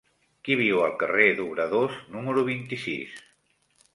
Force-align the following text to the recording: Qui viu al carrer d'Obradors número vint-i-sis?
Qui 0.47 0.55
viu 0.59 0.79
al 0.85 0.93
carrer 1.03 1.27
d'Obradors 1.41 1.99
número 2.15 2.45
vint-i-sis? 2.47 3.15